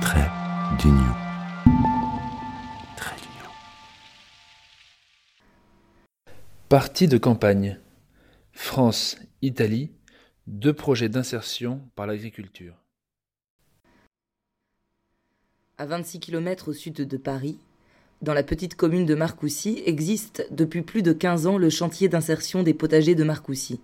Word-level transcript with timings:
Trait 0.00 0.30
d'union. 0.78 1.14
Trait 2.96 3.16
d'union. 3.16 3.50
Partie 6.68 7.08
de 7.08 7.18
campagne. 7.18 7.80
France, 8.52 9.18
Italie, 9.42 9.90
deux 10.46 10.72
projets 10.72 11.08
d'insertion 11.08 11.80
par 11.96 12.06
l'agriculture. 12.06 12.74
À 15.78 15.86
26 15.86 16.20
km 16.20 16.68
au 16.68 16.72
sud 16.72 16.94
de 16.94 17.16
Paris, 17.16 17.58
dans 18.22 18.34
la 18.34 18.42
petite 18.42 18.74
commune 18.74 19.06
de 19.06 19.14
Marcoussis, 19.14 19.82
existe 19.86 20.46
depuis 20.50 20.82
plus 20.82 21.02
de 21.02 21.12
15 21.12 21.46
ans 21.46 21.58
le 21.58 21.70
chantier 21.70 22.08
d'insertion 22.08 22.62
des 22.62 22.74
potagers 22.74 23.14
de 23.14 23.24
Marcoussis. 23.24 23.80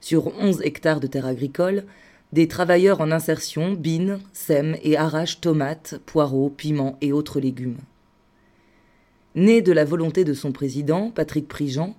Sur 0.00 0.26
11 0.38 0.62
hectares 0.62 1.00
de 1.00 1.06
terre 1.06 1.26
agricole, 1.26 1.84
des 2.34 2.48
travailleurs 2.48 3.00
en 3.00 3.12
insertion 3.12 3.74
binent, 3.74 4.18
sèment 4.32 4.76
et 4.82 4.96
arrachent 4.96 5.40
tomates, 5.40 6.00
poireaux, 6.04 6.50
piments 6.50 6.98
et 7.00 7.12
autres 7.12 7.38
légumes. 7.38 7.76
Né 9.36 9.62
de 9.62 9.70
la 9.70 9.84
volonté 9.84 10.24
de 10.24 10.34
son 10.34 10.50
président, 10.50 11.12
Patrick 11.12 11.46
Prigent, 11.46 11.94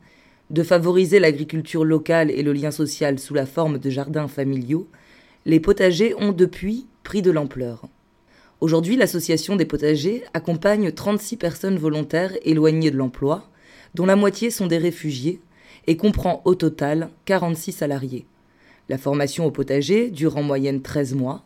de 0.50 0.62
favoriser 0.62 1.20
l'agriculture 1.20 1.86
locale 1.86 2.32
et 2.32 2.44
le 2.44 2.52
lien 2.52 2.72
social 2.72 3.18
sous 3.18 3.34
la 3.34 3.46
forme 3.46 3.78
de 3.78 3.90
jardins 3.90 4.28
familiaux, 4.28 4.90
les 5.46 5.62
potagers 5.62 6.14
ont 6.16 6.34
depuis 6.34 6.86
pris 7.04 7.22
de 7.22 7.32
l'ampleur. 7.32 7.88
Aujourd'hui, 8.60 8.98
l'association 8.98 9.56
des 9.56 9.64
potagers 9.64 10.26
accompagne 10.34 10.92
36 10.92 11.38
personnes 11.38 11.78
volontaires 11.78 12.34
éloignées 12.44 12.92
de 12.92 12.98
l'emploi, 12.98 13.50
dont 13.94 14.06
la 14.06 14.18
moitié 14.18 14.50
sont 14.50 14.68
des 14.68 14.80
réfugiés, 14.80 15.40
et 15.88 15.96
comprend 15.96 16.42
au 16.44 16.56
total 16.56 17.10
46 17.24 17.72
salariés. 17.72 18.26
La 18.88 18.98
formation 18.98 19.46
au 19.46 19.52
potager 19.52 20.12
dure 20.12 20.38
en 20.38 20.44
moyenne 20.44 20.82
13 20.82 21.16
mois. 21.16 21.44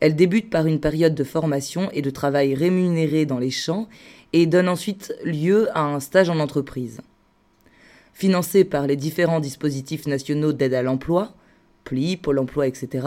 Elle 0.00 0.16
débute 0.16 0.50
par 0.50 0.66
une 0.66 0.80
période 0.80 1.14
de 1.14 1.24
formation 1.24 1.90
et 1.92 2.02
de 2.02 2.10
travail 2.10 2.54
rémunéré 2.54 3.26
dans 3.26 3.38
les 3.38 3.50
champs 3.50 3.88
et 4.32 4.46
donne 4.46 4.68
ensuite 4.68 5.14
lieu 5.24 5.68
à 5.76 5.82
un 5.82 6.00
stage 6.00 6.30
en 6.30 6.40
entreprise. 6.40 7.00
Financée 8.12 8.64
par 8.64 8.86
les 8.86 8.96
différents 8.96 9.40
dispositifs 9.40 10.06
nationaux 10.06 10.52
d'aide 10.52 10.74
à 10.74 10.82
l'emploi, 10.82 11.32
PLI, 11.84 12.16
Pôle 12.16 12.38
emploi, 12.38 12.66
etc., 12.66 13.06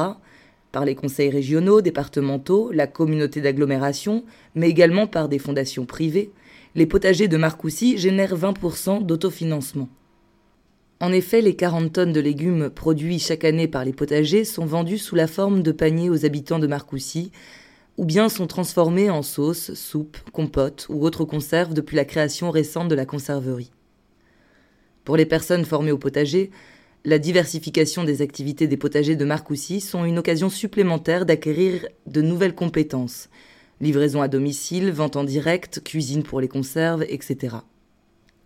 par 0.72 0.86
les 0.86 0.96
conseils 0.96 1.30
régionaux, 1.30 1.82
départementaux, 1.82 2.72
la 2.72 2.88
communauté 2.88 3.42
d'agglomération, 3.42 4.24
mais 4.56 4.70
également 4.70 5.06
par 5.06 5.30
des 5.30 5.38
fondations 5.38 5.86
privées, 5.86 6.32
les 6.74 6.88
potagers 6.88 7.28
de 7.28 7.38
Marcoussis 7.38 7.98
génèrent 8.00 8.36
20% 8.36 9.06
d'autofinancement. 9.06 9.88
En 11.04 11.12
effet, 11.12 11.42
les 11.42 11.54
40 11.54 11.92
tonnes 11.92 12.14
de 12.14 12.22
légumes 12.22 12.70
produits 12.70 13.20
chaque 13.20 13.44
année 13.44 13.68
par 13.68 13.84
les 13.84 13.92
potagers 13.92 14.46
sont 14.46 14.66
vendus 14.66 15.00
sous 15.00 15.16
la 15.16 15.28
forme 15.28 15.62
de 15.62 15.74
paniers 15.74 16.10
aux 16.10 16.26
habitants 16.26 16.60
de 16.60 16.66
Marcoussis, 16.66 17.34
ou 17.98 18.06
bien 18.06 18.30
sont 18.30 18.48
transformés 18.48 19.10
en 19.10 19.22
sauce, 19.22 19.74
soupe, 19.74 20.18
compote 20.32 20.86
ou 20.88 21.04
autres 21.04 21.26
conserves 21.26 21.74
depuis 21.74 21.98
la 21.98 22.06
création 22.06 22.52
récente 22.52 22.88
de 22.88 22.96
la 22.96 23.06
conserverie. 23.06 23.74
Pour 25.04 25.18
les 25.18 25.26
personnes 25.26 25.66
formées 25.66 25.92
au 25.92 25.98
potager, 25.98 26.52
la 27.04 27.20
diversification 27.20 28.06
des 28.06 28.22
activités 28.22 28.68
des 28.68 28.78
potagers 28.78 29.18
de 29.18 29.26
Marcoussis 29.26 29.82
sont 29.82 30.06
une 30.06 30.20
occasion 30.20 30.48
supplémentaire 30.48 31.26
d'acquérir 31.26 31.86
de 32.08 32.22
nouvelles 32.22 32.56
compétences. 32.56 33.28
Livraison 33.82 34.22
à 34.22 34.30
domicile, 34.30 34.90
vente 34.90 35.18
en 35.18 35.26
direct, 35.26 35.82
cuisine 35.84 36.24
pour 36.24 36.40
les 36.40 36.48
conserves, 36.48 37.04
etc. 37.10 37.58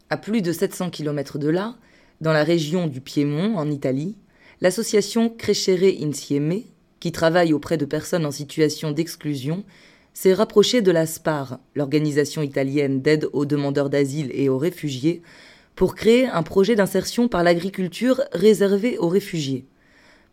À 0.10 0.18
plus 0.18 0.42
de 0.42 0.52
700 0.52 0.90
km 0.90 1.38
de 1.38 1.50
là, 1.50 1.76
dans 2.22 2.34
la 2.34 2.44
région 2.44 2.88
du 2.88 3.02
Piémont, 3.02 3.58
en 3.58 3.70
Italie, 3.70 4.16
l'association 4.62 5.30
Crescere 5.30 5.94
Insieme, 6.02 6.62
qui 7.00 7.12
travaille 7.12 7.54
auprès 7.54 7.78
de 7.78 7.86
personnes 7.86 8.26
en 8.26 8.32
situation 8.32 8.92
d'exclusion, 8.92 9.64
s'est 10.14 10.34
rapprochée 10.34 10.82
de 10.82 10.90
la 10.92 11.06
SPAR, 11.06 11.60
l'organisation 11.76 12.42
italienne 12.42 13.02
d'aide 13.02 13.30
aux 13.34 13.46
demandeurs 13.46 13.92
d'asile 13.92 14.32
et 14.34 14.50
aux 14.50 14.58
réfugiés, 14.58 15.22
pour 15.76 15.94
créer 15.94 16.26
un 16.26 16.42
projet 16.42 16.76
d'insertion 16.76 17.28
par 17.28 17.44
l'agriculture 17.44 18.22
réservé 18.32 18.98
aux 18.98 19.10
réfugiés. 19.10 19.68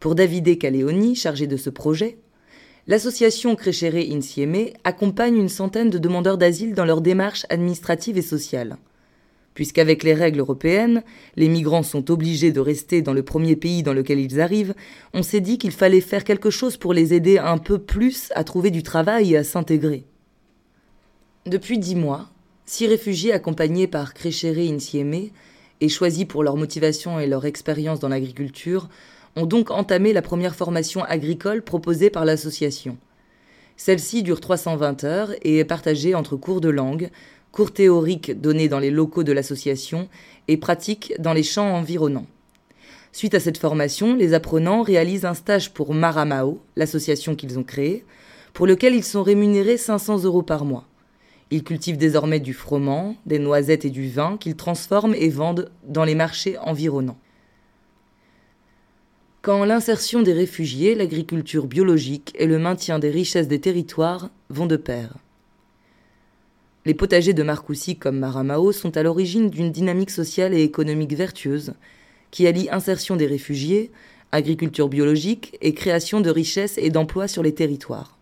Pour 0.00 0.14
Davide 0.14 0.58
Caleoni, 0.58 1.14
chargé 1.14 1.46
de 1.46 1.58
ce 1.58 1.68
projet, 1.68 2.16
l'association 2.86 3.56
Crescere 3.56 4.10
Insieme 4.10 4.68
accompagne 4.84 5.36
une 5.36 5.50
centaine 5.50 5.90
de 5.90 5.98
demandeurs 5.98 6.38
d'asile 6.38 6.72
dans 6.72 6.86
leurs 6.86 7.02
démarches 7.02 7.44
administratives 7.50 8.16
et 8.16 8.22
sociales. 8.22 8.78
Puisqu'avec 9.54 10.02
les 10.02 10.14
règles 10.14 10.40
européennes, 10.40 11.02
les 11.36 11.48
migrants 11.48 11.84
sont 11.84 12.10
obligés 12.10 12.52
de 12.52 12.60
rester 12.60 13.02
dans 13.02 13.12
le 13.12 13.22
premier 13.22 13.56
pays 13.56 13.82
dans 13.82 13.94
lequel 13.94 14.18
ils 14.18 14.40
arrivent, 14.40 14.74
on 15.12 15.22
s'est 15.22 15.40
dit 15.40 15.58
qu'il 15.58 15.70
fallait 15.70 16.00
faire 16.00 16.24
quelque 16.24 16.50
chose 16.50 16.76
pour 16.76 16.92
les 16.92 17.14
aider 17.14 17.38
un 17.38 17.58
peu 17.58 17.78
plus 17.78 18.30
à 18.34 18.44
trouver 18.44 18.70
du 18.70 18.82
travail 18.82 19.32
et 19.32 19.36
à 19.36 19.44
s'intégrer. 19.44 20.04
Depuis 21.46 21.78
dix 21.78 21.94
mois, 21.94 22.30
Six 22.66 22.86
réfugiés 22.86 23.32
accompagnés 23.32 23.86
par 23.86 24.14
Crescere 24.14 24.58
Insieme 24.58 25.28
et 25.82 25.88
choisis 25.90 26.24
pour 26.24 26.42
leur 26.42 26.56
motivation 26.56 27.20
et 27.20 27.26
leur 27.26 27.44
expérience 27.44 28.00
dans 28.00 28.08
l'agriculture 28.08 28.88
ont 29.36 29.44
donc 29.44 29.70
entamé 29.70 30.14
la 30.14 30.22
première 30.22 30.54
formation 30.54 31.04
agricole 31.04 31.60
proposée 31.60 32.08
par 32.08 32.24
l'association. 32.24 32.96
Celle-ci 33.76 34.22
dure 34.22 34.40
320 34.40 35.04
heures 35.04 35.32
et 35.42 35.58
est 35.58 35.64
partagée 35.64 36.14
entre 36.14 36.36
cours 36.36 36.62
de 36.62 36.70
langue, 36.70 37.10
cours 37.54 37.72
théoriques 37.72 38.40
donnés 38.40 38.68
dans 38.68 38.80
les 38.80 38.90
locaux 38.90 39.22
de 39.22 39.30
l'association 39.30 40.08
et 40.48 40.56
pratiques 40.56 41.14
dans 41.20 41.32
les 41.32 41.44
champs 41.44 41.76
environnants. 41.76 42.26
Suite 43.12 43.34
à 43.34 43.38
cette 43.38 43.58
formation, 43.58 44.16
les 44.16 44.34
apprenants 44.34 44.82
réalisent 44.82 45.24
un 45.24 45.34
stage 45.34 45.72
pour 45.72 45.94
Maramao, 45.94 46.60
l'association 46.74 47.36
qu'ils 47.36 47.56
ont 47.56 47.62
créée, 47.62 48.04
pour 48.54 48.66
lequel 48.66 48.96
ils 48.96 49.04
sont 49.04 49.22
rémunérés 49.22 49.76
500 49.76 50.24
euros 50.24 50.42
par 50.42 50.64
mois. 50.64 50.84
Ils 51.52 51.62
cultivent 51.62 51.96
désormais 51.96 52.40
du 52.40 52.54
froment, 52.54 53.14
des 53.24 53.38
noisettes 53.38 53.84
et 53.84 53.90
du 53.90 54.08
vin 54.08 54.36
qu'ils 54.36 54.56
transforment 54.56 55.14
et 55.14 55.28
vendent 55.28 55.70
dans 55.86 56.04
les 56.04 56.16
marchés 56.16 56.58
environnants. 56.58 57.18
Quand 59.42 59.64
l'insertion 59.64 60.22
des 60.22 60.32
réfugiés, 60.32 60.96
l'agriculture 60.96 61.68
biologique 61.68 62.34
et 62.36 62.46
le 62.46 62.58
maintien 62.58 62.98
des 62.98 63.10
richesses 63.10 63.46
des 63.46 63.60
territoires 63.60 64.30
vont 64.48 64.66
de 64.66 64.76
pair. 64.76 65.18
Les 66.86 66.92
potagers 66.94 67.32
de 67.32 67.42
Marcoussis 67.42 67.96
comme 67.96 68.18
Maramao 68.18 68.70
sont 68.70 68.96
à 68.96 69.02
l'origine 69.02 69.48
d'une 69.48 69.72
dynamique 69.72 70.10
sociale 70.10 70.52
et 70.52 70.62
économique 70.62 71.14
vertueuse 71.14 71.72
qui 72.30 72.46
allie 72.46 72.68
insertion 72.70 73.16
des 73.16 73.26
réfugiés, 73.26 73.90
agriculture 74.32 74.88
biologique 74.88 75.56
et 75.62 75.72
création 75.72 76.20
de 76.20 76.28
richesses 76.28 76.76
et 76.78 76.90
d'emplois 76.90 77.28
sur 77.28 77.42
les 77.42 77.54
territoires. 77.54 78.18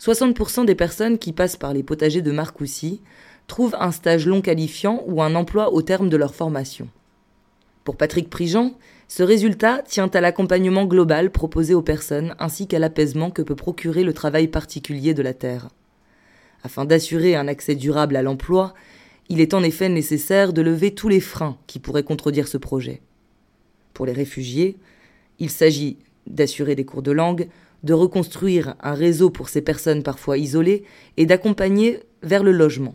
60% 0.00 0.64
des 0.64 0.74
personnes 0.74 1.18
qui 1.18 1.32
passent 1.32 1.56
par 1.56 1.74
les 1.74 1.82
potagers 1.82 2.22
de 2.22 2.30
Marcoussis 2.30 3.02
trouvent 3.46 3.76
un 3.78 3.90
stage 3.90 4.26
long 4.26 4.40
qualifiant 4.40 5.02
ou 5.06 5.22
un 5.22 5.34
emploi 5.34 5.72
au 5.72 5.82
terme 5.82 6.08
de 6.08 6.16
leur 6.16 6.34
formation. 6.34 6.88
Pour 7.82 7.96
Patrick 7.96 8.30
Prigent, 8.30 8.78
ce 9.08 9.22
résultat 9.22 9.82
tient 9.82 10.08
à 10.14 10.20
l'accompagnement 10.20 10.86
global 10.86 11.30
proposé 11.30 11.74
aux 11.74 11.82
personnes 11.82 12.34
ainsi 12.38 12.66
qu'à 12.66 12.78
l'apaisement 12.78 13.30
que 13.30 13.42
peut 13.42 13.56
procurer 13.56 14.02
le 14.02 14.14
travail 14.14 14.48
particulier 14.48 15.12
de 15.12 15.22
la 15.22 15.34
terre. 15.34 15.68
Afin 16.64 16.86
d'assurer 16.86 17.36
un 17.36 17.46
accès 17.46 17.74
durable 17.74 18.16
à 18.16 18.22
l'emploi, 18.22 18.72
il 19.28 19.40
est 19.42 19.52
en 19.52 19.62
effet 19.62 19.90
nécessaire 19.90 20.54
de 20.54 20.62
lever 20.62 20.94
tous 20.94 21.08
les 21.08 21.20
freins 21.20 21.58
qui 21.66 21.78
pourraient 21.78 22.02
contredire 22.02 22.48
ce 22.48 22.56
projet. 22.56 23.02
Pour 23.92 24.06
les 24.06 24.12
réfugiés, 24.12 24.76
il 25.38 25.50
s'agit 25.50 25.98
d'assurer 26.26 26.74
des 26.74 26.86
cours 26.86 27.02
de 27.02 27.12
langue, 27.12 27.48
de 27.82 27.92
reconstruire 27.92 28.76
un 28.80 28.94
réseau 28.94 29.28
pour 29.28 29.50
ces 29.50 29.60
personnes 29.60 30.02
parfois 30.02 30.38
isolées 30.38 30.84
et 31.18 31.26
d'accompagner 31.26 32.00
vers 32.22 32.42
le 32.42 32.52
logement. 32.52 32.94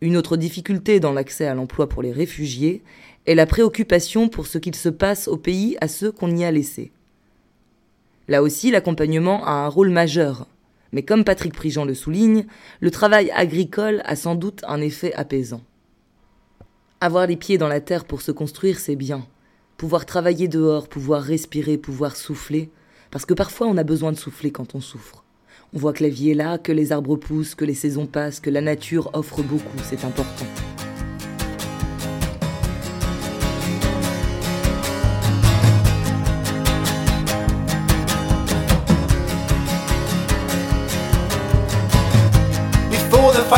Une 0.00 0.16
autre 0.16 0.36
difficulté 0.36 1.00
dans 1.00 1.12
l'accès 1.12 1.46
à 1.46 1.54
l'emploi 1.54 1.88
pour 1.88 2.02
les 2.02 2.12
réfugiés 2.12 2.82
est 3.26 3.34
la 3.34 3.46
préoccupation 3.46 4.28
pour 4.28 4.46
ce 4.46 4.58
qu'il 4.58 4.76
se 4.76 4.88
passe 4.88 5.26
au 5.26 5.36
pays 5.36 5.76
à 5.80 5.88
ceux 5.88 6.12
qu'on 6.12 6.36
y 6.36 6.44
a 6.44 6.50
laissés. 6.52 6.92
Là 8.28 8.40
aussi, 8.40 8.70
l'accompagnement 8.70 9.44
a 9.44 9.50
un 9.50 9.68
rôle 9.68 9.90
majeur, 9.90 10.46
mais 10.92 11.02
comme 11.02 11.24
Patrick 11.24 11.54
Prigent 11.54 11.84
le 11.84 11.94
souligne, 11.94 12.46
le 12.80 12.90
travail 12.90 13.30
agricole 13.30 14.02
a 14.04 14.16
sans 14.16 14.34
doute 14.34 14.62
un 14.68 14.80
effet 14.80 15.12
apaisant. 15.14 15.62
Avoir 17.00 17.26
les 17.26 17.36
pieds 17.36 17.58
dans 17.58 17.68
la 17.68 17.80
terre 17.80 18.04
pour 18.04 18.22
se 18.22 18.30
construire, 18.30 18.78
c'est 18.78 18.96
bien. 18.96 19.26
Pouvoir 19.76 20.06
travailler 20.06 20.48
dehors, 20.48 20.88
pouvoir 20.88 21.22
respirer, 21.22 21.78
pouvoir 21.78 22.14
souffler, 22.14 22.70
parce 23.10 23.26
que 23.26 23.34
parfois 23.34 23.66
on 23.66 23.76
a 23.76 23.84
besoin 23.84 24.12
de 24.12 24.18
souffler 24.18 24.52
quand 24.52 24.74
on 24.74 24.80
souffre. 24.80 25.24
On 25.74 25.78
voit 25.78 25.94
que 25.94 26.02
la 26.02 26.10
vie 26.10 26.30
est 26.30 26.34
là, 26.34 26.58
que 26.58 26.70
les 26.70 26.92
arbres 26.92 27.16
poussent, 27.16 27.54
que 27.54 27.64
les 27.64 27.74
saisons 27.74 28.06
passent, 28.06 28.40
que 28.40 28.50
la 28.50 28.60
nature 28.60 29.10
offre 29.14 29.42
beaucoup, 29.42 29.78
c'est 29.82 30.04
important. 30.04 30.46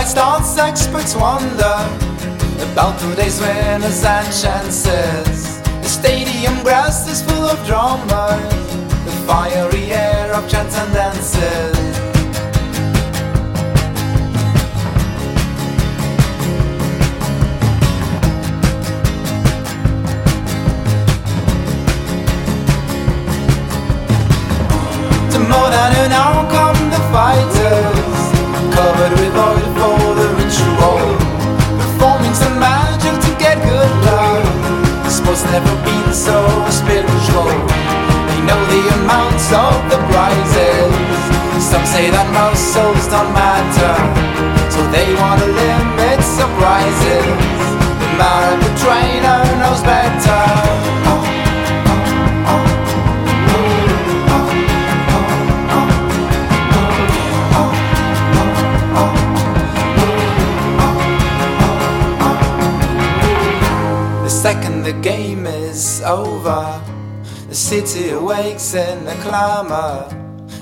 Fight 0.04 0.18
experts 0.58 1.16
wonder 1.16 1.76
about 2.72 2.98
today's 3.00 3.40
winners 3.40 4.04
and 4.04 4.26
chances. 4.26 5.62
The 5.62 5.88
stadium 5.88 6.62
grass 6.62 7.08
is 7.08 7.22
full 7.22 7.44
of 7.44 7.66
drummers, 7.66 8.74
the 9.06 9.24
fiery 9.26 9.92
air 9.92 10.34
of 10.34 10.46
chants 10.46 10.76
the 64.84 64.92
game 65.00 65.46
is 65.46 66.02
over, 66.02 66.78
the 67.48 67.54
city 67.54 68.10
awakes 68.10 68.74
in 68.74 69.08
a 69.08 69.14
clamor. 69.22 70.06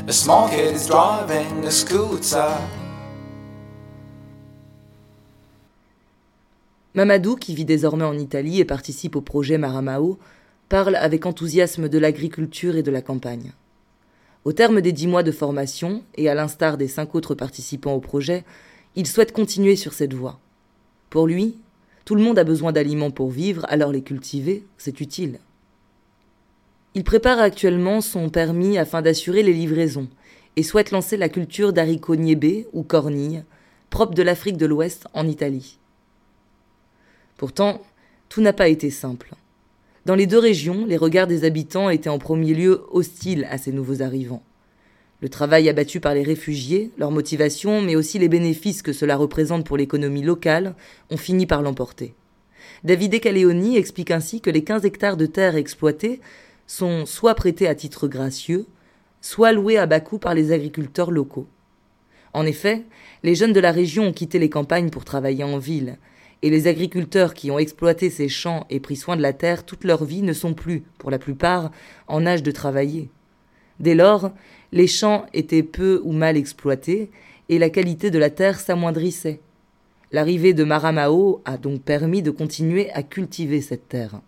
A 0.06 0.12
small 0.12 0.48
kid 0.48 0.76
is 0.76 0.86
driving 0.86 1.64
a 1.64 1.70
scooter. 1.72 2.56
Mamadou, 6.94 7.34
qui 7.34 7.56
vit 7.56 7.64
désormais 7.64 8.04
en 8.04 8.16
Italie 8.16 8.60
et 8.60 8.64
participe 8.64 9.16
au 9.16 9.22
projet 9.22 9.58
Maramao, 9.58 10.20
parle 10.68 10.94
avec 10.94 11.26
enthousiasme 11.26 11.88
de 11.88 11.98
l'agriculture 11.98 12.76
et 12.76 12.84
de 12.84 12.92
la 12.92 13.02
campagne. 13.02 13.50
Au 14.44 14.52
terme 14.52 14.80
des 14.80 14.92
dix 14.92 15.08
mois 15.08 15.24
de 15.24 15.32
formation, 15.32 16.04
et 16.14 16.28
à 16.28 16.34
l'instar 16.34 16.76
des 16.76 16.86
cinq 16.86 17.16
autres 17.16 17.34
participants 17.34 17.94
au 17.94 18.00
projet, 18.00 18.44
il 18.94 19.08
souhaite 19.08 19.32
continuer 19.32 19.74
sur 19.74 19.94
cette 19.94 20.14
voie. 20.14 20.38
Pour 21.10 21.26
lui, 21.26 21.56
tout 22.04 22.14
le 22.14 22.22
monde 22.22 22.38
a 22.38 22.44
besoin 22.44 22.72
d'aliments 22.72 23.10
pour 23.10 23.30
vivre, 23.30 23.64
alors 23.68 23.92
les 23.92 24.02
cultiver, 24.02 24.64
c'est 24.76 25.00
utile. 25.00 25.38
Il 26.94 27.04
prépare 27.04 27.38
actuellement 27.38 28.00
son 28.00 28.28
permis 28.28 28.76
afin 28.76 29.02
d'assurer 29.02 29.42
les 29.42 29.52
livraisons 29.52 30.08
et 30.56 30.62
souhaite 30.62 30.90
lancer 30.90 31.16
la 31.16 31.28
culture 31.28 31.72
d'haricots 31.72 32.16
niébés 32.16 32.66
ou 32.72 32.82
cornilles, 32.82 33.44
propre 33.88 34.14
de 34.14 34.22
l'Afrique 34.22 34.56
de 34.56 34.66
l'Ouest 34.66 35.06
en 35.14 35.26
Italie. 35.26 35.78
Pourtant, 37.36 37.80
tout 38.28 38.40
n'a 38.40 38.52
pas 38.52 38.68
été 38.68 38.90
simple. 38.90 39.34
Dans 40.04 40.14
les 40.14 40.26
deux 40.26 40.38
régions, 40.38 40.84
les 40.84 40.96
regards 40.96 41.26
des 41.26 41.44
habitants 41.44 41.88
étaient 41.88 42.10
en 42.10 42.18
premier 42.18 42.54
lieu 42.54 42.84
hostiles 42.90 43.46
à 43.50 43.56
ces 43.56 43.72
nouveaux 43.72 44.02
arrivants. 44.02 44.42
Le 45.22 45.28
travail 45.28 45.68
abattu 45.68 46.00
par 46.00 46.14
les 46.14 46.24
réfugiés, 46.24 46.90
leur 46.98 47.12
motivation, 47.12 47.80
mais 47.80 47.94
aussi 47.94 48.18
les 48.18 48.28
bénéfices 48.28 48.82
que 48.82 48.92
cela 48.92 49.16
représente 49.16 49.64
pour 49.64 49.76
l'économie 49.76 50.24
locale, 50.24 50.74
ont 51.10 51.16
fini 51.16 51.46
par 51.46 51.62
l'emporter. 51.62 52.14
David 52.82 53.20
Caleoni 53.20 53.76
explique 53.76 54.10
ainsi 54.10 54.40
que 54.40 54.50
les 54.50 54.64
15 54.64 54.84
hectares 54.84 55.16
de 55.16 55.26
terre 55.26 55.54
exploités 55.54 56.20
sont 56.66 57.06
soit 57.06 57.36
prêtés 57.36 57.68
à 57.68 57.76
titre 57.76 58.08
gracieux, 58.08 58.66
soit 59.20 59.52
loués 59.52 59.78
à 59.78 59.86
bas 59.86 60.00
coût 60.00 60.18
par 60.18 60.34
les 60.34 60.50
agriculteurs 60.50 61.12
locaux. 61.12 61.46
En 62.32 62.44
effet, 62.44 62.82
les 63.22 63.36
jeunes 63.36 63.52
de 63.52 63.60
la 63.60 63.70
région 63.70 64.08
ont 64.08 64.12
quitté 64.12 64.40
les 64.40 64.50
campagnes 64.50 64.90
pour 64.90 65.04
travailler 65.04 65.44
en 65.44 65.58
ville, 65.58 65.98
et 66.42 66.50
les 66.50 66.66
agriculteurs 66.66 67.34
qui 67.34 67.52
ont 67.52 67.60
exploité 67.60 68.10
ces 68.10 68.28
champs 68.28 68.66
et 68.70 68.80
pris 68.80 68.96
soin 68.96 69.14
de 69.14 69.22
la 69.22 69.32
terre 69.32 69.64
toute 69.64 69.84
leur 69.84 70.04
vie 70.04 70.22
ne 70.22 70.32
sont 70.32 70.54
plus, 70.54 70.82
pour 70.98 71.12
la 71.12 71.20
plupart, 71.20 71.70
en 72.08 72.26
âge 72.26 72.42
de 72.42 72.50
travailler. 72.50 73.08
Dès 73.78 73.94
lors, 73.94 74.32
les 74.72 74.86
champs 74.86 75.26
étaient 75.34 75.62
peu 75.62 76.00
ou 76.04 76.12
mal 76.12 76.36
exploités, 76.36 77.10
et 77.48 77.58
la 77.58 77.70
qualité 77.70 78.10
de 78.10 78.18
la 78.18 78.30
terre 78.30 78.58
s'amoindrissait. 78.58 79.40
L'arrivée 80.10 80.54
de 80.54 80.64
Maramao 80.64 81.42
a 81.44 81.56
donc 81.56 81.82
permis 81.82 82.22
de 82.22 82.30
continuer 82.30 82.90
à 82.92 83.02
cultiver 83.02 83.60
cette 83.60 83.88
terre. 83.88 84.20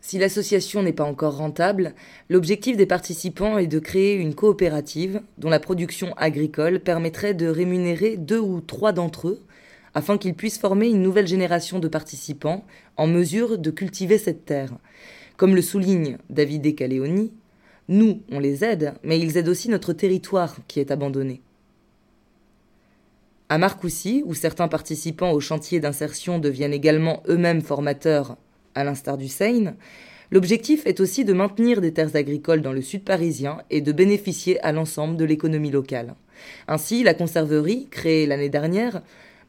Si 0.00 0.18
l'association 0.18 0.82
n'est 0.82 0.92
pas 0.92 1.04
encore 1.04 1.36
rentable, 1.36 1.94
l'objectif 2.28 2.76
des 2.76 2.86
participants 2.86 3.58
est 3.58 3.68
de 3.68 3.78
créer 3.78 4.14
une 4.14 4.34
coopérative 4.34 5.22
dont 5.38 5.48
la 5.48 5.60
production 5.60 6.12
agricole 6.16 6.80
permettrait 6.80 7.34
de 7.34 7.46
rémunérer 7.46 8.16
deux 8.16 8.40
ou 8.40 8.60
trois 8.60 8.92
d'entre 8.92 9.28
eux 9.28 9.42
afin 9.94 10.18
qu'ils 10.18 10.34
puissent 10.34 10.58
former 10.58 10.88
une 10.88 11.02
nouvelle 11.02 11.28
génération 11.28 11.78
de 11.78 11.86
participants 11.86 12.64
en 12.96 13.06
mesure 13.06 13.58
de 13.58 13.70
cultiver 13.70 14.18
cette 14.18 14.44
terre. 14.44 14.72
Comme 15.36 15.54
le 15.54 15.62
souligne 15.62 16.18
David 16.30 16.74
Caleoni, 16.74 17.32
nous, 17.88 18.22
on 18.30 18.38
les 18.38 18.64
aide, 18.64 18.94
mais 19.02 19.18
ils 19.18 19.36
aident 19.36 19.48
aussi 19.48 19.68
notre 19.68 19.92
territoire 19.92 20.56
qui 20.68 20.80
est 20.80 20.90
abandonné. 20.90 21.42
À 23.48 23.58
Marcoussis, 23.58 24.22
où 24.24 24.34
certains 24.34 24.68
participants 24.68 25.32
au 25.32 25.40
chantier 25.40 25.78
d'insertion 25.78 26.38
deviennent 26.38 26.72
également 26.72 27.22
eux-mêmes 27.28 27.60
formateurs, 27.60 28.36
à 28.74 28.84
l'instar 28.84 29.18
du 29.18 29.28
Seine, 29.28 29.76
l'objectif 30.30 30.86
est 30.86 31.00
aussi 31.00 31.26
de 31.26 31.34
maintenir 31.34 31.82
des 31.82 31.92
terres 31.92 32.16
agricoles 32.16 32.62
dans 32.62 32.72
le 32.72 32.80
sud 32.80 33.04
parisien 33.04 33.58
et 33.68 33.82
de 33.82 33.92
bénéficier 33.92 34.58
à 34.60 34.72
l'ensemble 34.72 35.18
de 35.18 35.26
l'économie 35.26 35.70
locale. 35.70 36.14
Ainsi, 36.68 37.02
la 37.02 37.12
conserverie, 37.12 37.88
créée 37.90 38.26
l'année 38.26 38.48
dernière, 38.48 39.02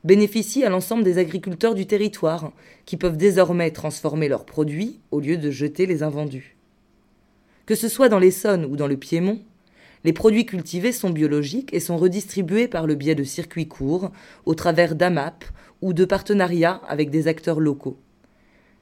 bénéficie 0.03 0.65
à 0.65 0.69
l'ensemble 0.69 1.03
des 1.03 1.17
agriculteurs 1.17 1.75
du 1.75 1.85
territoire, 1.85 2.51
qui 2.85 2.97
peuvent 2.97 3.15
désormais 3.15 3.71
transformer 3.71 4.27
leurs 4.27 4.45
produits 4.45 4.99
au 5.11 5.21
lieu 5.21 5.37
de 5.37 5.49
jeter 5.49 5.85
les 5.85 6.03
invendus. 6.03 6.52
Que 7.65 7.75
ce 7.75 7.87
soit 7.87 8.09
dans 8.09 8.19
l'Essonne 8.19 8.65
ou 8.65 8.75
dans 8.75 8.87
le 8.87 8.97
Piémont, 8.97 9.39
les 10.03 10.11
produits 10.11 10.45
cultivés 10.45 10.91
sont 10.91 11.11
biologiques 11.11 11.73
et 11.73 11.79
sont 11.79 11.97
redistribués 11.97 12.67
par 12.67 12.87
le 12.87 12.95
biais 12.95 13.15
de 13.15 13.23
circuits 13.23 13.69
courts, 13.69 14.11
au 14.45 14.53
travers 14.53 14.95
d'AMAP 14.95 15.45
ou 15.81 15.93
de 15.93 16.03
partenariats 16.03 16.81
avec 16.89 17.09
des 17.09 17.27
acteurs 17.27 17.61
locaux. 17.61 17.97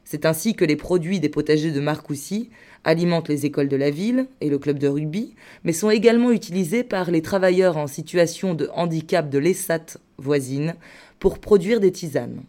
C'est 0.03 0.25
ainsi 0.25 0.55
que 0.55 0.65
les 0.65 0.75
produits 0.75 1.19
des 1.19 1.29
potagers 1.29 1.71
de 1.71 1.79
Marcoussis 1.79 2.49
alimentent 2.83 3.29
les 3.29 3.45
écoles 3.45 3.67
de 3.69 3.77
la 3.77 3.91
ville 3.91 4.27
et 4.41 4.49
le 4.49 4.57
club 4.57 4.79
de 4.79 4.87
rugby, 4.87 5.35
mais 5.63 5.73
sont 5.73 5.91
également 5.91 6.31
utilisés 6.31 6.83
par 6.83 7.11
les 7.11 7.21
travailleurs 7.21 7.77
en 7.77 7.85
situation 7.85 8.55
de 8.55 8.69
handicap 8.73 9.29
de 9.29 9.37
l'ESAT 9.37 9.99
voisine 10.17 10.73
pour 11.19 11.37
produire 11.37 11.79
des 11.79 11.91
tisanes. 11.91 12.41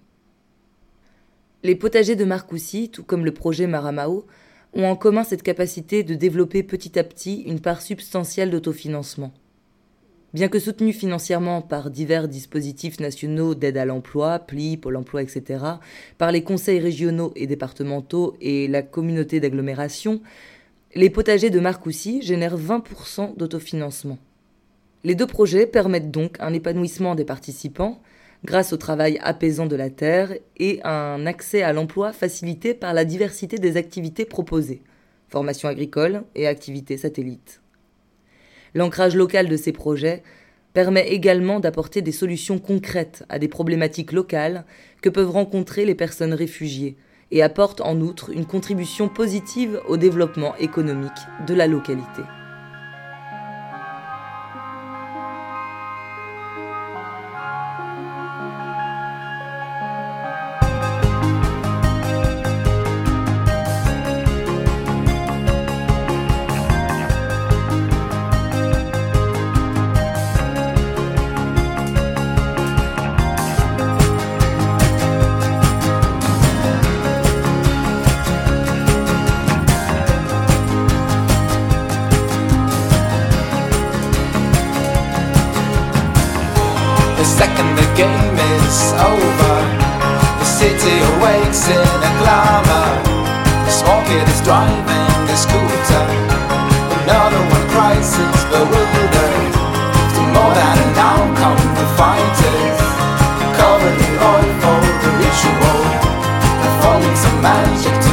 Les 1.63 1.77
potagers 1.77 2.17
de 2.17 2.25
Marcoussis, 2.25 2.89
tout 2.89 3.05
comme 3.05 3.25
le 3.25 3.35
projet 3.35 3.67
Maramao, 3.67 4.27
ont 4.75 4.85
en 4.85 4.97
commun 4.97 5.25
cette 5.25 5.43
capacité 5.43 6.03
de 6.03 6.15
développer 6.15 6.63
petit 6.63 6.99
à 6.99 7.05
petit 7.05 7.43
une 7.43 7.61
part 7.61 7.83
substantielle 7.83 8.51
d'autofinancement. 8.51 9.33
Bien 10.35 10.49
que 10.49 10.59
soutenus 10.59 10.97
financièrement 10.97 11.61
par 11.61 11.91
divers 11.91 12.27
dispositifs 12.27 13.01
nationaux 13.01 13.55
d'aide 13.55 13.77
à 13.77 13.85
l'emploi, 13.85 14.39
PLI, 14.39 14.79
Pôle 14.79 14.97
emploi, 14.97 15.23
etc., 15.23 15.63
par 16.17 16.33
les 16.33 16.43
conseils 16.43 16.81
régionaux 16.81 17.33
et 17.37 17.47
départementaux 17.47 18.35
et 18.41 18.67
la 18.67 18.81
communauté 18.81 19.41
d'agglomération, 19.41 20.23
les 20.95 21.11
potagers 21.11 21.51
de 21.51 21.61
Marcoussis 21.61 22.23
génèrent 22.23 22.57
20% 22.57 23.37
d'autofinancement. 23.37 24.19
Les 25.05 25.15
deux 25.15 25.27
projets 25.27 25.67
permettent 25.67 26.11
donc 26.11 26.37
un 26.41 26.55
épanouissement 26.55 27.15
des 27.15 27.25
participants 27.25 28.01
grâce 28.45 28.73
au 28.73 28.77
travail 28.77 29.19
apaisant 29.23 29.67
de 29.67 29.77
la 29.77 29.91
terre 29.91 30.35
et 30.57 30.81
un 30.85 31.27
accès 31.27 31.63
à 31.63 31.73
l'emploi 31.73 32.13
facilité 32.13 32.75
par 32.75 32.95
la 32.95 33.05
diversité 33.05 33.59
des 33.59 33.77
activités 33.77 34.25
proposées, 34.25 34.83
formation 35.29 35.69
agricole 35.69 36.25
et 36.35 36.47
activités 36.47 36.97
satellites. 36.97 37.61
L'ancrage 38.75 39.15
local 39.15 39.49
de 39.49 39.57
ces 39.57 39.73
projets 39.73 40.23
permet 40.73 41.09
également 41.09 41.61
d'apporter 41.61 42.03
des 42.03 42.13
solutions 42.13 42.59
concrètes 42.59 43.25
à 43.29 43.39
des 43.39 43.49
problématiques 43.49 44.13
locales 44.13 44.65
que 45.03 45.11
peuvent 45.11 45.31
rencontrer 45.31 45.85
les 45.85 45.95
personnes 45.95 46.33
réfugiées 46.33 46.97
et 47.31 47.43
apporte 47.43 47.81
en 47.81 48.01
outre 48.01 48.31
une 48.31 48.47
contribution 48.47 49.09
positive 49.09 49.81
au 49.89 49.97
développement 49.97 50.57
économique 50.57 51.11
de 51.47 51.55
la 51.55 51.67
localité. 51.67 52.23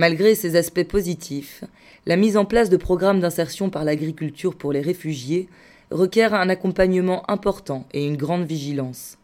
Malgré 0.00 0.34
ces 0.34 0.56
aspects 0.56 0.84
positifs, 0.84 1.62
la 2.06 2.16
mise 2.16 2.38
en 2.38 2.46
place 2.46 2.70
de 2.70 2.78
programmes 2.78 3.20
d'insertion 3.20 3.68
par 3.68 3.84
l'agriculture 3.84 4.54
pour 4.54 4.72
les 4.72 4.80
réfugiés 4.80 5.46
requiert 5.90 6.32
un 6.32 6.48
accompagnement 6.48 7.30
important 7.30 7.84
et 7.92 8.06
une 8.06 8.16
grande 8.16 8.46
vigilance. 8.46 9.18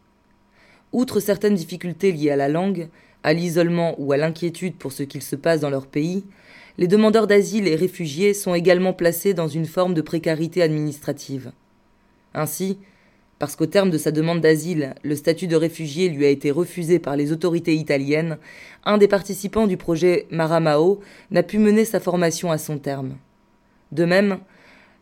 Outre 0.92 1.18
certaines 1.18 1.54
difficultés 1.54 2.12
liées 2.12 2.30
à 2.30 2.36
la 2.36 2.50
langue, 2.50 2.90
à 3.22 3.32
l'isolement 3.32 3.94
ou 3.96 4.12
à 4.12 4.18
l'inquiétude 4.18 4.76
pour 4.76 4.92
ce 4.92 5.02
qu'il 5.02 5.22
se 5.22 5.34
passe 5.34 5.60
dans 5.60 5.70
leur 5.70 5.86
pays, 5.86 6.24
les 6.76 6.88
demandeurs 6.88 7.26
d'asile 7.26 7.68
et 7.68 7.74
réfugiés 7.74 8.34
sont 8.34 8.54
également 8.54 8.92
placés 8.92 9.32
dans 9.32 9.48
une 9.48 9.64
forme 9.64 9.94
de 9.94 10.02
précarité 10.02 10.60
administrative. 10.60 11.52
Ainsi, 12.34 12.76
parce 13.38 13.56
qu'au 13.56 13.66
terme 13.66 13.90
de 13.90 13.98
sa 13.98 14.10
demande 14.10 14.40
d'asile, 14.40 14.94
le 15.02 15.14
statut 15.14 15.46
de 15.46 15.56
réfugié 15.56 16.08
lui 16.08 16.24
a 16.24 16.30
été 16.30 16.50
refusé 16.50 16.98
par 16.98 17.16
les 17.16 17.32
autorités 17.32 17.74
italiennes, 17.74 18.38
un 18.84 18.98
des 18.98 19.08
participants 19.08 19.66
du 19.66 19.76
projet 19.76 20.26
Maramao 20.30 21.00
n'a 21.30 21.42
pu 21.42 21.58
mener 21.58 21.84
sa 21.84 22.00
formation 22.00 22.50
à 22.50 22.58
son 22.58 22.78
terme. 22.78 23.16
De 23.92 24.04
même, 24.04 24.38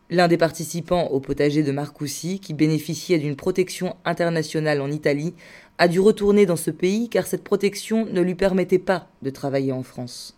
l'un 0.09 0.27
des 0.27 0.37
participants 0.37 1.07
au 1.07 1.19
potager 1.19 1.63
de 1.63 1.71
Marcoussi, 1.71 2.39
qui 2.39 2.53
bénéficiait 2.53 3.19
d'une 3.19 3.35
protection 3.35 3.95
internationale 4.03 4.81
en 4.81 4.91
Italie, 4.91 5.33
a 5.77 5.87
dû 5.87 5.99
retourner 5.99 6.45
dans 6.45 6.55
ce 6.55 6.71
pays 6.71 7.09
car 7.09 7.27
cette 7.27 7.43
protection 7.43 8.05
ne 8.05 8.21
lui 8.21 8.35
permettait 8.35 8.79
pas 8.79 9.07
de 9.21 9.29
travailler 9.29 9.71
en 9.71 9.83
France. 9.83 10.37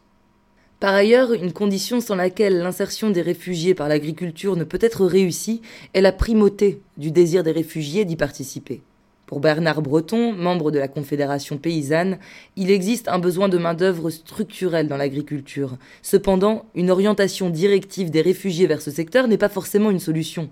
Par 0.80 0.94
ailleurs, 0.94 1.34
une 1.34 1.54
condition 1.54 2.00
sans 2.00 2.14
laquelle 2.14 2.60
l'insertion 2.60 3.10
des 3.10 3.24
réfugiés 3.24 3.74
par 3.74 3.88
l'agriculture 3.88 4.56
ne 4.56 4.64
peut 4.64 4.78
être 4.80 5.08
réussie 5.08 5.64
est 5.96 6.02
la 6.02 6.12
primauté 6.12 6.82
du 6.98 7.10
désir 7.10 7.44
des 7.44 7.52
réfugiés 7.52 8.06
d'y 8.06 8.16
participer. 8.16 8.84
Pour 9.26 9.40
Bernard 9.40 9.82
Breton, 9.82 10.34
membre 10.34 10.70
de 10.70 10.78
la 10.78 10.88
Confédération 10.88 11.58
paysanne, 11.58 12.20
il 12.56 12.70
existe 12.70 13.08
un 13.08 13.18
besoin 13.18 13.50
de 13.50 13.58
main-d'œuvre 13.58 14.12
structurelle 14.12 14.88
dans 14.88 14.98
l'agriculture. 14.98 15.78
Cependant, 16.04 16.66
une 16.76 16.92
orientation 16.92 17.50
directive 17.50 18.12
des 18.12 18.22
réfugiés 18.22 18.68
vers 18.68 18.82
ce 18.84 18.92
secteur 18.92 19.28
n'est 19.28 19.40
pas 19.40 19.50
forcément 19.50 19.90
une 19.90 20.00
solution. 20.00 20.48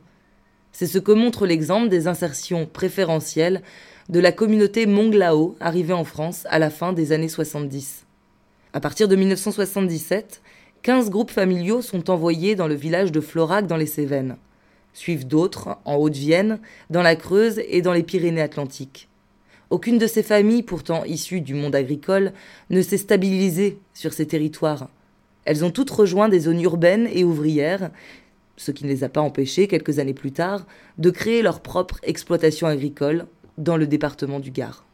C'est 0.71 0.87
ce 0.87 0.97
que 0.97 1.11
montre 1.11 1.45
l'exemple 1.45 1.87
des 1.87 2.07
insertions 2.07 2.65
préférentielles 2.65 3.61
de 4.09 4.19
la 4.19 4.31
communauté 4.31 4.87
Monglao 4.87 5.55
arrivée 5.59 5.93
en 5.93 6.03
France 6.03 6.47
à 6.49 6.57
la 6.57 6.71
fin 6.71 6.93
des 6.93 7.11
années 7.11 7.29
70. 7.29 8.04
À 8.75 8.81
partir 8.81 9.07
de 9.07 9.15
1977, 9.15 10.41
15 10.81 11.09
groupes 11.09 11.31
familiaux 11.31 11.81
sont 11.81 12.09
envoyés 12.09 12.55
dans 12.55 12.67
le 12.67 12.75
village 12.75 13.13
de 13.13 13.21
Florac 13.21 13.67
dans 13.67 13.77
les 13.77 13.85
Cévennes. 13.85 14.35
Suivent 14.91 15.25
d'autres 15.25 15.77
en 15.85 15.95
Haute-Vienne, 15.95 16.59
dans 16.89 17.01
la 17.01 17.15
Creuse 17.15 17.61
et 17.69 17.81
dans 17.81 17.93
les 17.93 18.03
Pyrénées-Atlantiques. 18.03 19.07
Aucune 19.69 19.97
de 19.97 20.07
ces 20.07 20.23
familles, 20.23 20.61
pourtant 20.61 21.05
issues 21.05 21.39
du 21.39 21.53
monde 21.53 21.73
agricole, 21.73 22.33
ne 22.69 22.81
s'est 22.81 22.97
stabilisée 22.97 23.79
sur 23.93 24.11
ces 24.11 24.27
territoires. 24.27 24.89
Elles 25.45 25.63
ont 25.63 25.71
toutes 25.71 25.91
rejoint 25.91 26.27
des 26.27 26.41
zones 26.41 26.59
urbaines 26.59 27.07
et 27.13 27.23
ouvrières, 27.23 27.91
ce 28.57 28.71
qui 28.71 28.83
ne 28.83 28.89
les 28.89 29.05
a 29.05 29.09
pas 29.09 29.21
empêchées, 29.21 29.69
quelques 29.69 29.99
années 29.99 30.13
plus 30.13 30.33
tard, 30.33 30.65
de 30.97 31.11
créer 31.11 31.43
leur 31.43 31.61
propre 31.61 32.01
exploitation 32.03 32.67
agricole 32.67 33.25
dans 33.57 33.77
le 33.77 33.87
département 33.87 34.41
du 34.41 34.51
Gard. 34.51 34.85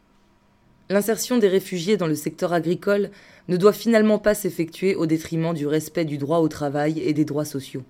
L'insertion 0.90 1.38
des 1.38 1.48
réfugiés 1.48 1.96
dans 1.96 2.06
le 2.06 2.14
secteur 2.14 2.52
agricole 2.52 3.10
ne 3.48 3.56
doit 3.56 3.72
finalement 3.72 4.18
pas 4.18 4.34
s'effectuer 4.34 4.94
au 4.94 5.06
détriment 5.06 5.54
du 5.54 5.66
respect 5.66 6.04
du 6.04 6.18
droit 6.18 6.38
au 6.38 6.48
travail 6.48 7.00
et 7.00 7.12
des 7.12 7.24
droits 7.24 7.44
sociaux. 7.44 7.82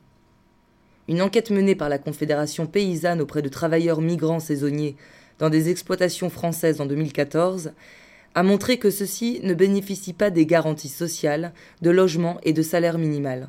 Une 1.08 1.22
enquête 1.22 1.50
menée 1.50 1.74
par 1.74 1.88
la 1.88 1.98
Confédération 1.98 2.66
paysanne 2.66 3.20
auprès 3.20 3.42
de 3.42 3.48
travailleurs 3.48 4.00
migrants 4.00 4.40
saisonniers 4.40 4.96
dans 5.38 5.50
des 5.50 5.68
exploitations 5.68 6.30
françaises 6.30 6.80
en 6.80 6.86
2014 6.86 7.72
a 8.34 8.42
montré 8.42 8.78
que 8.78 8.90
ceux-ci 8.90 9.40
ne 9.42 9.54
bénéficient 9.54 10.12
pas 10.12 10.30
des 10.30 10.46
garanties 10.46 10.88
sociales, 10.88 11.52
de 11.82 11.90
logement 11.90 12.38
et 12.44 12.52
de 12.52 12.62
salaire 12.62 12.98
minimal. 12.98 13.48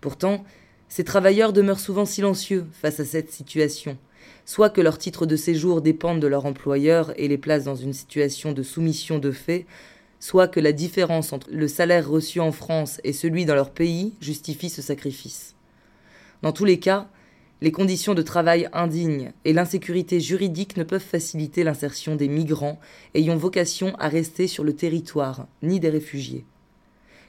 Pourtant, 0.00 0.44
ces 0.88 1.04
travailleurs 1.04 1.52
demeurent 1.52 1.80
souvent 1.80 2.04
silencieux 2.04 2.66
face 2.72 3.00
à 3.00 3.04
cette 3.04 3.30
situation 3.30 3.96
soit 4.44 4.70
que 4.70 4.80
leur 4.80 4.98
titre 4.98 5.26
de 5.26 5.36
séjour 5.36 5.80
dépende 5.80 6.20
de 6.20 6.26
leur 6.26 6.46
employeur 6.46 7.12
et 7.16 7.28
les 7.28 7.38
place 7.38 7.64
dans 7.64 7.76
une 7.76 7.92
situation 7.92 8.52
de 8.52 8.62
soumission 8.62 9.18
de 9.18 9.30
fait, 9.30 9.66
soit 10.18 10.48
que 10.48 10.60
la 10.60 10.72
différence 10.72 11.32
entre 11.32 11.48
le 11.50 11.68
salaire 11.68 12.08
reçu 12.08 12.40
en 12.40 12.52
France 12.52 13.00
et 13.04 13.12
celui 13.12 13.44
dans 13.44 13.54
leur 13.54 13.70
pays 13.70 14.14
justifie 14.20 14.68
ce 14.68 14.82
sacrifice. 14.82 15.54
Dans 16.42 16.52
tous 16.52 16.64
les 16.64 16.78
cas, 16.78 17.08
les 17.62 17.72
conditions 17.72 18.14
de 18.14 18.22
travail 18.22 18.68
indignes 18.72 19.32
et 19.44 19.52
l'insécurité 19.52 20.18
juridique 20.20 20.76
ne 20.76 20.84
peuvent 20.84 21.00
faciliter 21.00 21.62
l'insertion 21.62 22.16
des 22.16 22.28
migrants 22.28 22.80
ayant 23.14 23.36
vocation 23.36 23.94
à 23.98 24.08
rester 24.08 24.46
sur 24.46 24.64
le 24.64 24.74
territoire, 24.74 25.46
ni 25.62 25.78
des 25.78 25.90
réfugiés. 25.90 26.44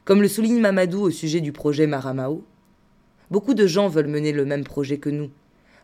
Comme 0.06 0.22
le 0.22 0.30
souligne 0.30 0.60
Mamadou 0.60 1.02
au 1.02 1.12
sujet 1.12 1.42
du 1.42 1.52
projet 1.52 1.86
Maramao, 1.86 2.44
beaucoup 3.30 3.54
de 3.54 3.68
gens 3.68 3.90
veulent 3.90 4.08
mener 4.08 4.32
le 4.32 4.46
même 4.46 4.64
projet 4.64 4.98
que 4.98 5.10
nous, 5.10 5.30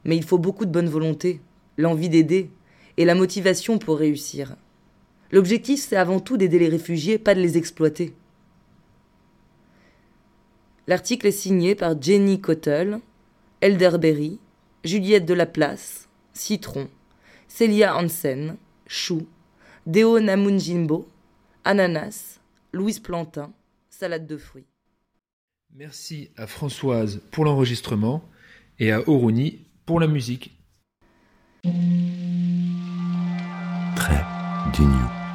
mais 0.07 0.17
il 0.17 0.23
faut 0.23 0.39
beaucoup 0.39 0.65
de 0.65 0.71
bonne 0.71 0.89
volonté, 0.89 1.41
l'envie 1.77 2.09
d'aider 2.09 2.49
et 2.95 3.05
la 3.05 3.13
motivation 3.13 3.77
pour 3.77 3.99
réussir. 3.99 4.55
L'objectif, 5.31 5.81
c'est 5.81 5.97
avant 5.97 6.19
tout 6.19 6.37
d'aider 6.37 6.57
les 6.57 6.69
réfugiés, 6.69 7.19
pas 7.19 7.35
de 7.35 7.41
les 7.41 7.57
exploiter. 7.57 8.15
L'article 10.87 11.27
est 11.27 11.31
signé 11.31 11.75
par 11.75 12.01
Jenny 12.01 12.39
Cottle, 12.39 12.99
Elderberry, 13.59 14.39
Juliette 14.85 15.25
Delaplace, 15.25 16.07
Citron, 16.31 16.87
Celia 17.49 17.97
Hansen, 17.97 18.55
Chou, 18.87 19.27
Deo 19.85 20.19
Namunjimbo, 20.21 21.09
Ananas, 21.65 22.39
Louise 22.71 22.99
Plantin, 22.99 23.51
Salade 23.89 24.25
de 24.25 24.37
fruits. 24.37 24.67
Merci 25.75 26.29
à 26.37 26.47
Françoise 26.47 27.21
pour 27.31 27.43
l'enregistrement 27.43 28.23
et 28.79 28.91
à 28.93 29.07
Oroni 29.09 29.66
pour 29.87 29.99
la 30.01 30.07
musique. 30.07 30.51
Très 33.95 34.23
d'union. 34.73 35.26